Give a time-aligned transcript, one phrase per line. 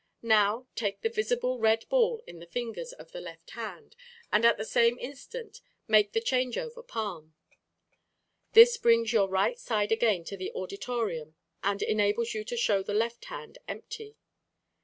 [0.23, 3.95] Now take the visible red ball in the fingers of the left hand
[4.31, 7.35] and at the same instant make the "Change over Palm."
[8.53, 12.95] This brings your right side again to the auditorium and enables you to show the
[12.95, 14.15] left hand empty.